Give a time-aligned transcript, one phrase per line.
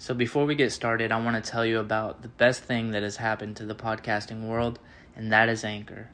[0.00, 3.02] So, before we get started, I want to tell you about the best thing that
[3.02, 4.78] has happened to the podcasting world,
[5.14, 6.08] and that is Anchor.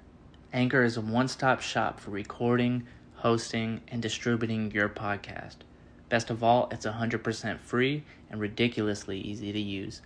[0.52, 5.58] Anchor is a one stop shop for recording, hosting, and distributing your podcast.
[6.08, 10.02] Best of all, it's 100% free and ridiculously easy to use.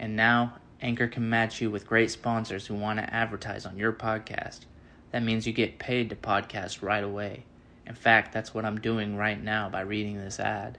[0.00, 3.92] And now, Anchor can match you with great sponsors who want to advertise on your
[3.92, 4.62] podcast.
[5.12, 7.44] That means you get paid to podcast right away.
[7.86, 10.78] In fact, that's what I'm doing right now by reading this ad.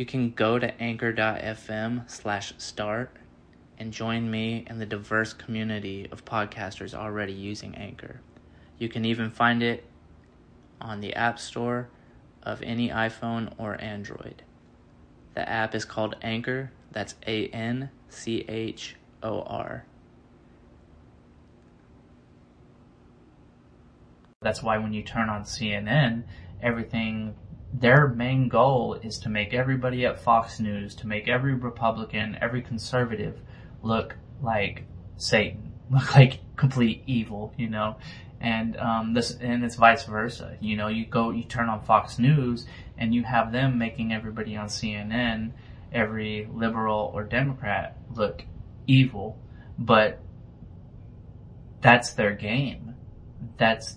[0.00, 3.14] You can go to anchor.fm slash start
[3.76, 8.22] and join me and the diverse community of podcasters already using Anchor.
[8.78, 9.84] You can even find it
[10.80, 11.90] on the App Store
[12.42, 14.42] of any iPhone or Android.
[15.34, 19.84] The app is called Anchor, that's A N C H O R.
[24.40, 26.22] That's why when you turn on CNN,
[26.62, 27.34] everything,
[27.72, 32.62] their main goal is to make everybody at Fox News, to make every Republican, every
[32.62, 33.40] conservative
[33.82, 34.84] look like
[35.16, 37.96] Satan, look like complete evil, you know?
[38.40, 40.56] And, um, this, and it's vice versa.
[40.60, 44.56] You know, you go, you turn on Fox News and you have them making everybody
[44.56, 45.52] on CNN,
[45.92, 48.44] every liberal or Democrat look
[48.86, 49.38] evil,
[49.78, 50.20] but
[51.80, 52.94] that's their game.
[53.56, 53.96] That's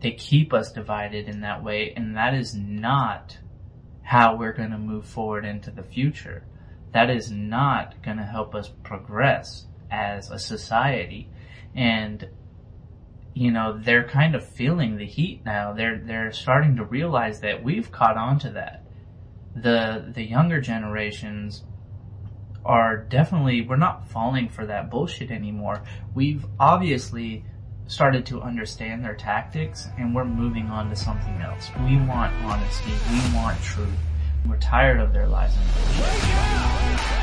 [0.00, 3.38] they keep us divided in that way, and that is not
[4.02, 6.44] how we're going to move forward into the future.
[6.92, 11.28] That is not going to help us progress as a society.
[11.74, 12.28] And,
[13.34, 15.72] you know, they're kind of feeling the heat now.
[15.72, 18.84] They're, they're starting to realize that we've caught on to that.
[19.54, 21.62] The, the younger generations
[22.64, 25.82] are definitely, we're not falling for that bullshit anymore.
[26.14, 27.44] We've obviously
[27.90, 31.70] started to understand their tactics and we're moving on to something else.
[31.84, 32.92] We want honesty.
[33.10, 33.88] We want truth.
[34.48, 37.19] We're tired of their lies and bullshit.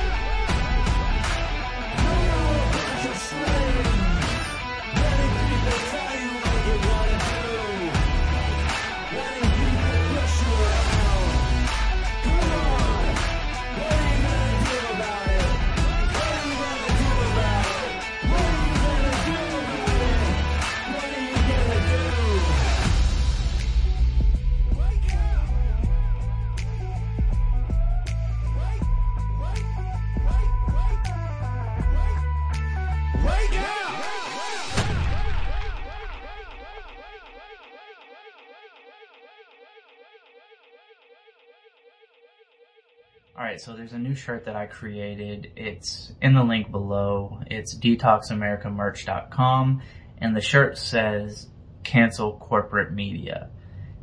[43.37, 45.51] Alright, so there's a new shirt that I created.
[45.55, 47.39] It's in the link below.
[47.45, 49.81] It's detoxamericamerch.com
[50.17, 51.47] and the shirt says
[51.83, 53.51] cancel corporate media.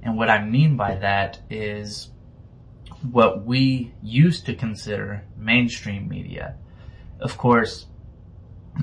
[0.05, 2.11] And what I mean by that is
[3.11, 6.55] what we used to consider mainstream media.
[7.19, 7.87] Of course,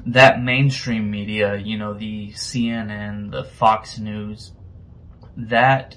[0.06, 4.52] that mainstream media, you know, the CNN, the Fox News,
[5.38, 5.96] that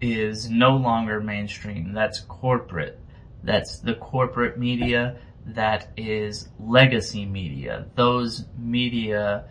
[0.00, 1.92] is no longer mainstream.
[1.92, 3.00] That's corporate.
[3.46, 5.18] That's the corporate media.
[5.46, 7.86] That is legacy media.
[7.94, 9.44] Those media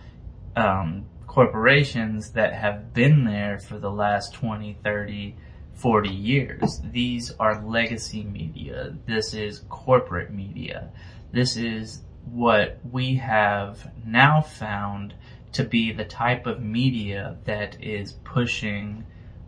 [0.56, 5.36] um, corporations that have been there for the last 20, 30,
[5.76, 6.82] 40 years.
[6.92, 8.94] These are legacy media.
[9.06, 10.90] This is corporate media.
[11.32, 15.14] This is what we have now found
[15.54, 19.06] to be the type of media that is pushing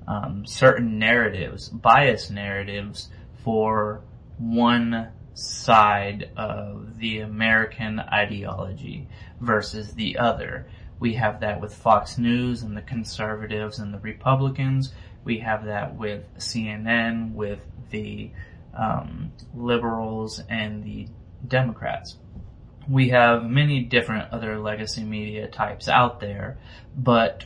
[0.07, 3.09] um, certain narratives, biased narratives
[3.43, 4.01] for
[4.37, 9.07] one side of the American ideology
[9.39, 10.67] versus the other.
[10.99, 14.93] We have that with Fox News and the conservatives and the Republicans.
[15.23, 17.59] We have that with CNN, with
[17.91, 18.31] the
[18.73, 21.07] um, liberals and the
[21.47, 22.17] Democrats.
[22.89, 26.57] We have many different other legacy media types out there,
[26.95, 27.45] but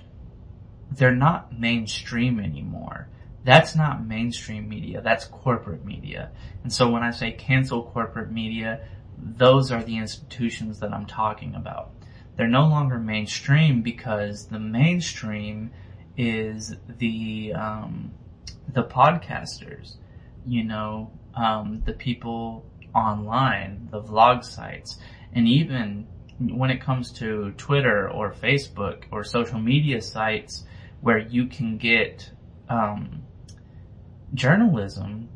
[0.92, 3.08] they're not mainstream anymore.
[3.44, 5.02] That's not mainstream media.
[5.02, 6.32] That's corporate media.
[6.64, 8.82] And so when I say cancel corporate media,
[9.18, 11.92] those are the institutions that I'm talking about.
[12.36, 15.72] They're no longer mainstream because the mainstream
[16.18, 18.12] is the um,
[18.74, 19.96] the podcasters,
[20.46, 22.66] you know, um, the people
[22.96, 25.00] online, the vlog sites,
[25.34, 26.08] and even
[26.40, 30.66] when it comes to Twitter or Facebook or social media sites
[31.02, 32.30] where you can get
[32.70, 33.24] um,
[34.34, 35.30] journalism.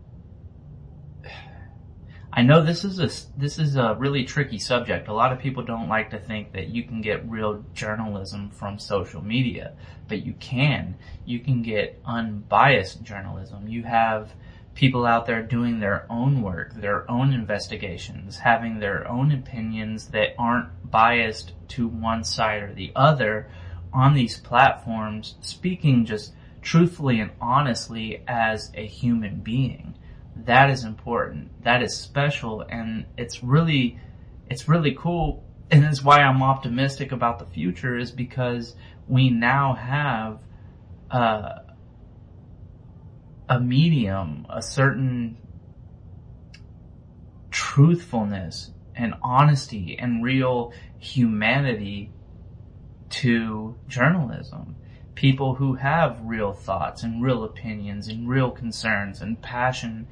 [2.31, 3.09] I know this is a
[3.39, 5.07] this is a really tricky subject.
[5.07, 8.77] A lot of people don't like to think that you can get real journalism from
[8.77, 9.73] social media,
[10.09, 10.95] but you can.
[11.25, 13.69] You can get unbiased journalism.
[13.69, 14.33] You have
[14.75, 20.35] people out there doing their own work, their own investigations, having their own opinions that
[20.37, 23.47] aren't biased to one side or the other
[23.93, 26.33] on these platforms, speaking just
[26.65, 29.95] truthfully and honestly as a human being.
[30.35, 31.63] That is important.
[31.63, 33.99] That is special and it's really,
[34.49, 35.43] it's really cool.
[35.69, 38.75] And it's why I'm optimistic about the future is because
[39.07, 40.39] we now have,
[41.11, 41.59] uh,
[43.47, 45.37] a medium, a certain
[47.51, 52.11] truthfulness and honesty and real humanity
[53.09, 54.75] to journalism.
[55.15, 60.07] People who have real thoughts and real opinions and real concerns and passion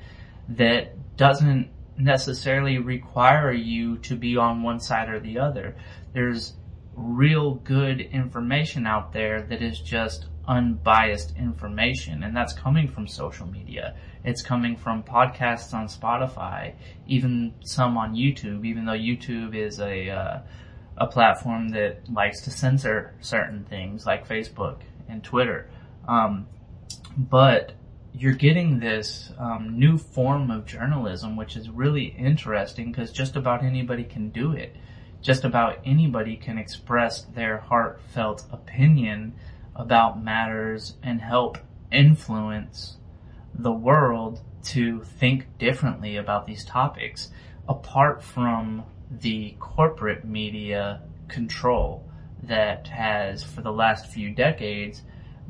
[0.49, 5.75] that doesn't necessarily require you to be on one side or the other.
[6.13, 6.53] There's
[6.95, 13.47] real good information out there that is just unbiased information and that's coming from social
[13.47, 13.95] media.
[14.23, 16.75] It's coming from podcasts on Spotify,
[17.07, 20.39] even some on YouTube, even though YouTube is a, uh,
[20.97, 25.69] a platform that likes to censor certain things like Facebook and Twitter.
[26.07, 26.47] Um,
[27.17, 27.73] but
[28.13, 33.63] you're getting this um, new form of journalism, which is really interesting because just about
[33.63, 34.75] anybody can do it.
[35.21, 39.33] Just about anybody can express their heartfelt opinion
[39.75, 41.57] about matters and help
[41.91, 42.97] influence
[43.53, 47.29] the world to think differently about these topics
[47.67, 52.09] apart from the corporate media control
[52.47, 55.01] that has for the last few decades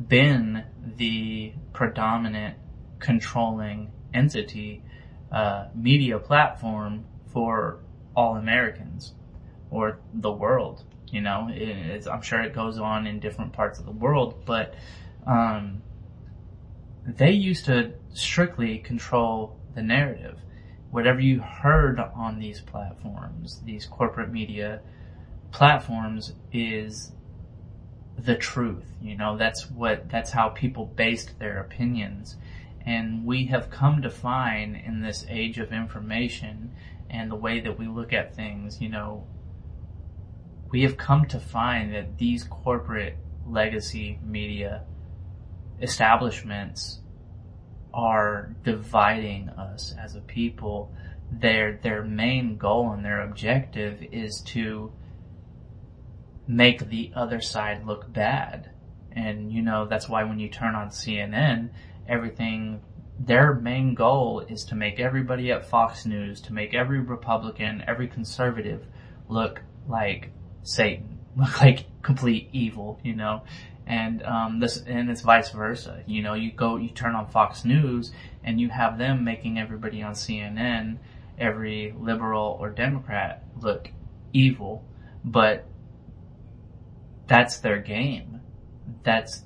[0.07, 0.63] been
[0.97, 2.57] the predominant
[2.99, 4.83] controlling entity
[5.31, 7.79] uh, media platform for
[8.15, 9.13] all Americans
[9.71, 10.83] or the world.
[11.11, 11.49] You know,
[12.11, 14.73] I'm sure it goes on in different parts of the world, but
[15.27, 15.81] um,
[17.05, 20.39] they used to strictly control the narrative.
[20.91, 24.81] Whatever you heard on these platforms, these corporate media
[25.53, 27.13] platforms, is
[28.17, 28.85] the truth.
[29.01, 32.35] You know, that's what that's how people based their opinions.
[32.85, 36.73] And we have come to find in this age of information
[37.09, 39.25] and the way that we look at things, you know,
[40.69, 43.15] we have come to find that these corporate
[43.47, 44.83] legacy media
[45.81, 46.99] establishments
[47.93, 50.91] are dividing us as a people.
[51.31, 54.91] Their, their main goal and their objective is to
[56.47, 58.69] make the other side look bad.
[59.11, 61.69] And you know, that's why when you turn on CNN,
[62.07, 62.81] everything,
[63.19, 68.07] their main goal is to make everybody at Fox News, to make every Republican, every
[68.07, 68.85] conservative
[69.29, 70.31] look like
[70.63, 73.43] Satan, look like complete evil, you know,
[73.85, 76.03] and um, this and it's vice versa.
[76.07, 78.11] You know, you go, you turn on Fox News,
[78.43, 80.97] and you have them making everybody on CNN,
[81.37, 83.89] every liberal or Democrat, look
[84.31, 84.83] evil,
[85.23, 85.65] but
[87.33, 88.41] that's their game.
[89.01, 89.41] That's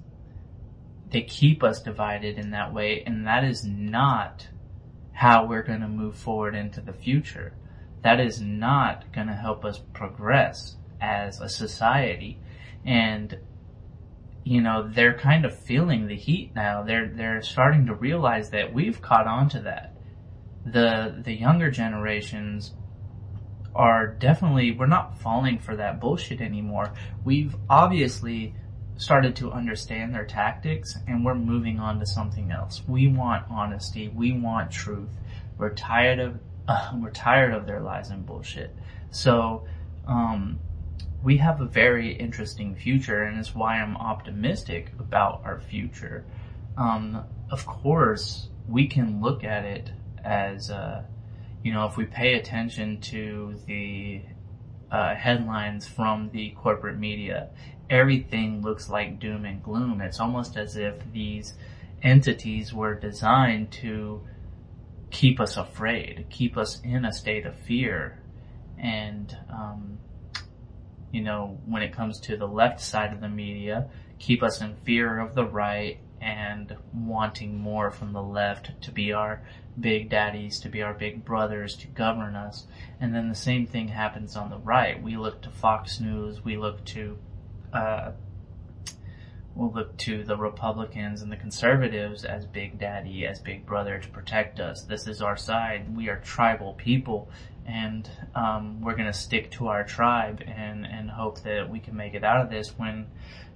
[1.10, 4.45] they keep us divided in that way, and that is not
[5.13, 7.54] how we're going to move forward into the future.
[8.04, 12.42] That is not going to help us progress as a society.
[12.86, 13.39] And,
[14.44, 16.83] you know, they're kind of feeling the heat now.
[16.83, 19.95] They're, they're starting to realize that we've caught on to that.
[20.66, 22.74] The, the younger generations
[23.78, 26.92] are definitely, we're not falling for that bullshit anymore.
[27.24, 28.56] We've obviously
[28.98, 32.81] started to understand their tactics and we're moving on to something else.
[32.88, 34.07] We want honesty.
[34.07, 35.10] We want truth.
[35.57, 38.76] We're tired of, uh, we're tired of their lies and bullshit.
[39.12, 39.66] So,
[40.07, 40.60] um,
[41.24, 46.26] we have a very interesting future and it's why I'm optimistic about our future.
[46.78, 49.92] Um, of course, we can look at it
[50.24, 51.04] as, uh,
[51.68, 54.21] you know, if we pay attention to the
[54.90, 57.50] uh, headlines from the corporate media,
[57.90, 60.00] everything looks like doom and gloom.
[60.00, 61.56] It's almost as if these
[62.02, 64.21] entities were designed to
[65.12, 68.24] keep us afraid, keep us in a state of fear.
[68.78, 70.00] And, um,
[71.12, 74.78] you know, when it comes to the left side of the media, keep us in
[74.86, 79.42] fear of the right and wanting more from the left to be our
[79.80, 82.66] big daddies, to be our big brothers, to govern us.
[83.00, 85.02] And then the same thing happens on the right.
[85.02, 87.18] We look to Fox News, we look to,
[87.74, 88.12] uh,
[89.57, 94.07] we'll look to the Republicans and the conservatives as big daddy, as big brother to
[94.09, 94.83] protect us.
[94.83, 95.95] This is our side.
[95.95, 97.30] We are tribal people
[97.66, 101.95] and um, we're going to stick to our tribe and, and hope that we can
[101.95, 103.07] make it out of this when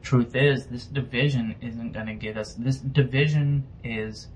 [0.01, 4.27] truth is this division isn't going to get us this division is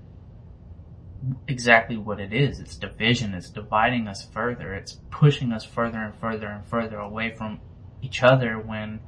[1.48, 2.60] exactly what it is.
[2.60, 3.34] It's division.
[3.34, 4.74] It's dividing us further.
[4.74, 7.60] It's pushing us further and further and further away from
[8.02, 9.00] each other when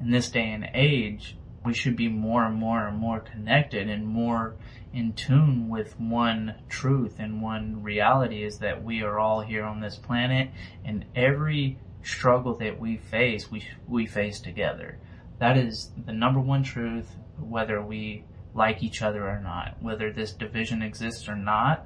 [0.00, 1.36] in this day and age,
[1.66, 4.54] we should be more and more and more connected and more
[4.92, 9.80] in tune with one truth and one reality is that we are all here on
[9.80, 10.48] this planet
[10.84, 14.96] and every struggle that we face, we, we face together.
[15.40, 18.22] That is the number one truth, whether we
[18.54, 21.84] like each other or not, whether this division exists or not.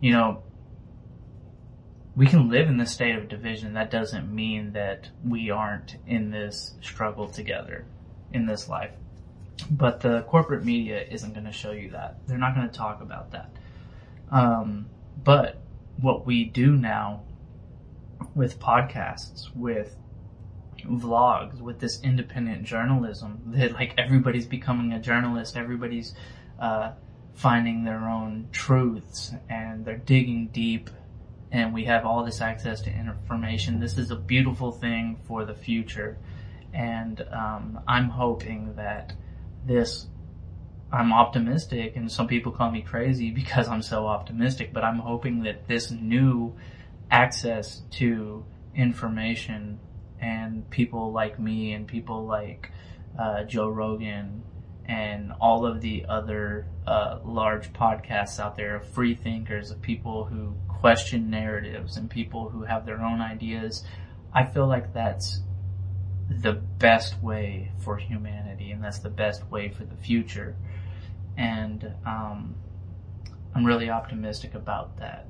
[0.00, 0.42] You know,
[2.14, 3.74] we can live in this state of division.
[3.74, 7.84] That doesn't mean that we aren't in this struggle together
[8.34, 8.90] in this life.
[9.70, 12.26] But the corporate media isn't going to show you that.
[12.26, 13.50] They're not going to talk about that.
[14.30, 14.86] Um,
[15.22, 15.62] but
[16.00, 17.22] what we do now
[18.34, 19.96] with podcasts, with
[20.84, 26.14] vlogs, with this independent journalism, that like everybody's becoming a journalist, everybody's
[26.58, 26.92] uh,
[27.34, 30.90] finding their own truths, and they're digging deep,
[31.52, 33.80] and we have all this access to information.
[33.80, 36.18] This is a beautiful thing for the future,
[36.74, 39.14] and um, I'm hoping that
[39.64, 40.06] this
[40.92, 45.42] I'm optimistic and some people call me crazy because I'm so optimistic, but I'm hoping
[45.44, 46.54] that this new
[47.10, 49.80] access to information
[50.20, 52.70] and people like me and people like
[53.18, 54.42] uh, Joe Rogan
[54.86, 60.24] and all of the other uh, large podcasts out there of free thinkers, of people
[60.24, 63.84] who question narratives and people who have their own ideas.
[64.32, 65.40] I feel like that's
[66.28, 70.56] the best way for humanity and that's the best way for the future.
[71.36, 72.54] And um,
[73.54, 75.26] I'm really optimistic about that.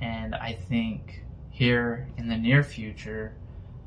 [0.00, 3.34] And I think here in the near future,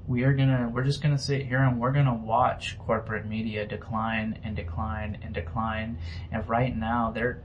[0.07, 4.39] we are gonna, we're just gonna sit here and we're gonna watch corporate media decline
[4.43, 5.97] and decline and decline.
[6.31, 7.43] And right now they're,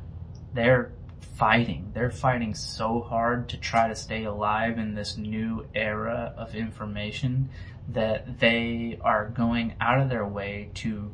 [0.54, 0.92] they're
[1.35, 1.90] fighting.
[1.95, 7.49] They're fighting so hard to try to stay alive in this new era of information
[7.89, 11.12] that they are going out of their way to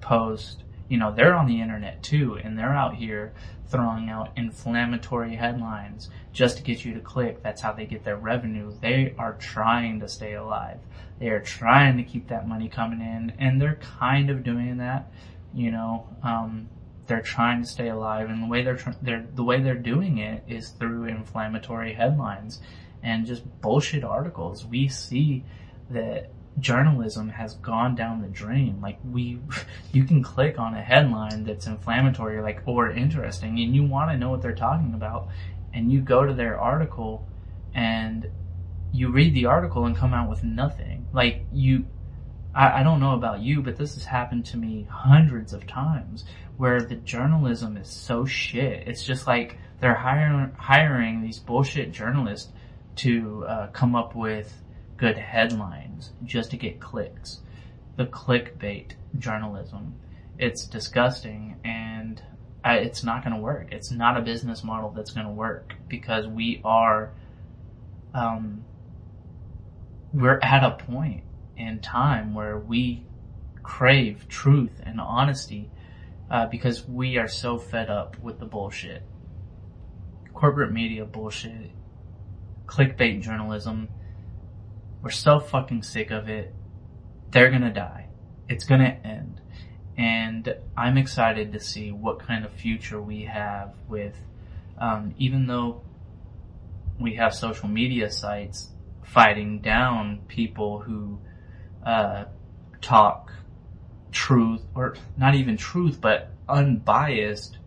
[0.00, 3.34] post, you know, they're on the internet too, and they're out here
[3.68, 7.42] throwing out inflammatory headlines just to get you to click.
[7.42, 8.72] That's how they get their revenue.
[8.80, 10.78] They are trying to stay alive.
[11.18, 15.10] They are trying to keep that money coming in, and they're kind of doing that,
[15.52, 16.68] you know, um,
[17.06, 20.42] they're trying to stay alive and the way they're, they're the way they're doing it
[20.48, 22.60] is through inflammatory headlines
[23.02, 24.66] and just bullshit articles.
[24.66, 25.44] We see
[25.90, 28.80] that journalism has gone down the drain.
[28.80, 29.40] Like we,
[29.92, 34.16] you can click on a headline that's inflammatory, like or interesting, and you want to
[34.16, 35.28] know what they're talking about,
[35.72, 37.26] and you go to their article,
[37.74, 38.28] and
[38.92, 41.06] you read the article and come out with nothing.
[41.12, 41.86] Like you,
[42.54, 46.24] I, I don't know about you, but this has happened to me hundreds of times
[46.56, 48.88] where the journalism is so shit.
[48.88, 52.50] It's just like they're hiring hiring these bullshit journalists
[52.96, 54.52] to uh, come up with
[54.96, 57.40] good headlines just to get clicks.
[57.96, 59.94] The clickbait journalism.
[60.38, 62.22] It's disgusting and
[62.64, 63.68] I, it's not going to work.
[63.70, 67.12] It's not a business model that's going to work because we are,
[68.12, 68.64] um,
[70.12, 71.22] we're at a point
[71.56, 73.04] in time where we
[73.62, 75.70] crave truth and honesty
[76.30, 79.02] uh, because we are so fed up with the bullshit.
[80.34, 81.70] Corporate media bullshit,
[82.66, 83.88] clickbait journalism,
[85.06, 86.52] we're so fucking sick of it.
[87.30, 88.08] They're gonna die.
[88.48, 89.40] It's gonna end.
[89.96, 94.16] And I'm excited to see what kind of future we have with,
[94.78, 95.82] um, even though
[96.98, 98.72] we have social media sites
[99.04, 101.20] fighting down people who,
[101.84, 102.24] uh,
[102.80, 103.32] talk
[104.10, 107.58] truth, or not even truth, but unbiased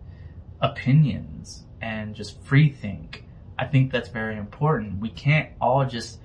[0.60, 3.24] opinions and just free think.
[3.58, 5.00] I think that's very important.
[5.00, 6.20] We can't all just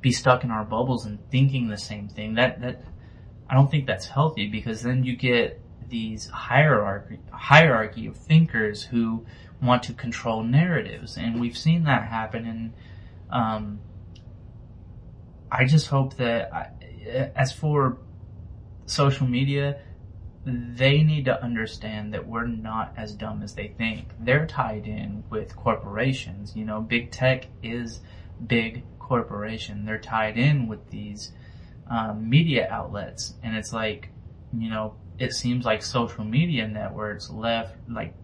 [0.00, 2.34] be stuck in our bubbles and thinking the same thing.
[2.34, 2.82] That that
[3.48, 9.26] I don't think that's healthy because then you get these hierarchy hierarchy of thinkers who
[9.62, 12.46] want to control narratives, and we've seen that happen.
[12.46, 12.72] And
[13.30, 13.80] um,
[15.50, 16.70] I just hope that, I,
[17.34, 17.98] as for
[18.86, 19.80] social media,
[20.44, 24.08] they need to understand that we're not as dumb as they think.
[24.18, 26.56] They're tied in with corporations.
[26.56, 28.00] You know, big tech is
[28.46, 29.84] big corporation.
[29.84, 31.32] They're tied in with these
[31.90, 34.08] um, media outlets, and it's like,
[34.56, 38.14] you know, it seems like social media networks left, like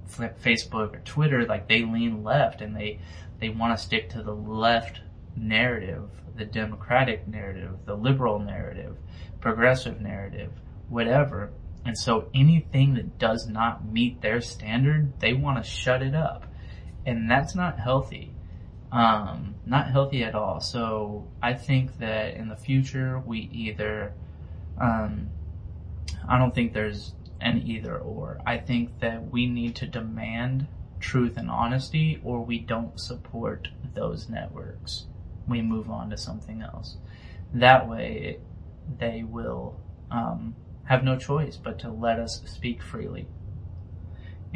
[0.40, 3.00] Facebook or Twitter, like they lean left and they
[3.40, 5.00] they want to stick to the left
[5.36, 8.96] narrative, the democratic narrative, the liberal narrative,
[9.40, 10.52] progressive narrative,
[10.88, 11.50] whatever.
[11.84, 16.46] And so anything that does not meet their standard, they want to shut it up.
[17.04, 18.35] and that's not healthy.
[18.96, 20.58] Um, not healthy at all.
[20.58, 24.14] So I think that in the future we either,
[24.80, 25.28] um,
[26.26, 27.12] I don't think there's
[27.42, 28.40] an either or.
[28.46, 30.66] I think that we need to demand
[30.98, 35.04] truth and honesty or we don't support those networks.
[35.46, 36.96] We move on to something else.
[37.52, 38.38] That way
[38.98, 39.78] they will,
[40.10, 43.26] um, have no choice but to let us speak freely.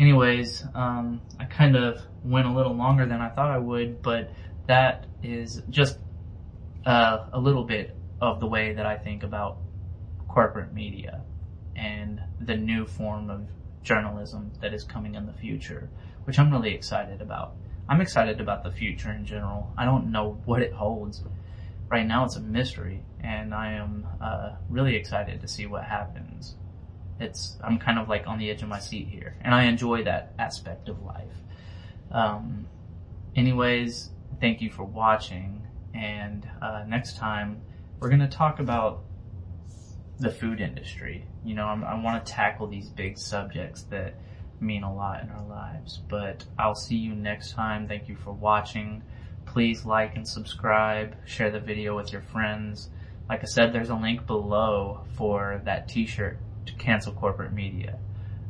[0.01, 4.33] Anyways, um, I kind of went a little longer than I thought I would, but
[4.67, 5.99] that is just
[6.87, 9.59] uh, a little bit of the way that I think about
[10.27, 11.21] corporate media
[11.77, 13.47] and the new form of
[13.83, 15.91] journalism that is coming in the future,
[16.25, 17.57] which I'm really excited about.
[17.87, 19.71] I'm excited about the future in general.
[19.77, 21.23] I don't know what it holds.
[21.91, 26.57] Right now it's a mystery and I am uh, really excited to see what happens.
[27.21, 30.05] It's, I'm kind of like on the edge of my seat here and I enjoy
[30.05, 31.37] that aspect of life.
[32.11, 32.67] Um,
[33.37, 34.11] anyways,
[34.41, 37.61] thank you for watching and uh, next time
[37.99, 39.03] we're to talk about
[40.19, 41.27] the food industry.
[41.45, 44.15] You know, I'm, i want to tackle these big subjects that
[44.61, 45.99] mean a lot in our lives.
[46.09, 47.89] But I'll see you next time.
[47.89, 49.03] Thank you for watching.
[49.47, 51.17] Please like and subscribe.
[51.25, 52.91] Share the video with your friends.
[53.29, 56.39] Like I said, there's a link below for that t-shirt
[56.71, 57.99] to cancel corporate media.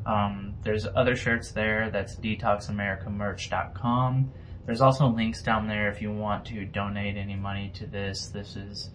[0.06, 1.90] Um, there's other shirts there.
[1.90, 4.32] That's detoxamericamerch.com.
[4.66, 8.28] There's also links down there if you want to donate any money to this.
[8.28, 8.90] This is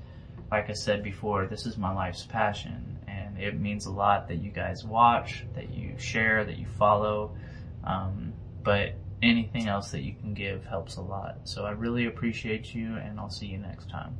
[0.51, 4.37] like I said before, this is my life's passion and it means a lot that
[4.37, 7.35] you guys watch, that you share, that you follow.
[7.83, 11.39] Um, but anything else that you can give helps a lot.
[11.43, 14.17] So I really appreciate you and I'll see you next time.